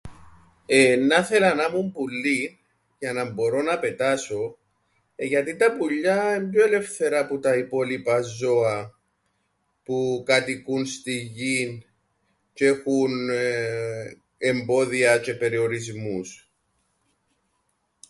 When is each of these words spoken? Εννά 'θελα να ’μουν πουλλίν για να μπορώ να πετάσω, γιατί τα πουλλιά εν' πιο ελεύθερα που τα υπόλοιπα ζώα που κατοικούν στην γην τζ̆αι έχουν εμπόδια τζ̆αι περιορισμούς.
Εννά 0.65 1.19
'θελα 1.23 1.53
να 1.53 1.69
’μουν 1.71 1.91
πουλλίν 1.91 2.57
για 2.99 3.13
να 3.13 3.29
μπορώ 3.29 3.61
να 3.61 3.79
πετάσω, 3.79 4.57
γιατί 5.15 5.55
τα 5.55 5.77
πουλλιά 5.77 6.23
εν' 6.23 6.49
πιο 6.49 6.63
ελεύθερα 6.63 7.27
που 7.27 7.39
τα 7.39 7.55
υπόλοιπα 7.55 8.21
ζώα 8.21 8.99
που 9.83 10.23
κατοικούν 10.25 10.85
στην 10.85 11.17
γην 11.27 11.81
τζ̆αι 12.53 12.65
έχουν 12.67 13.29
εμπόδια 14.37 15.19
τζ̆αι 15.21 15.37
περιορισμούς. 15.39 16.51